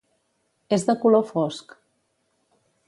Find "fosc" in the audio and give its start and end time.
1.33-1.79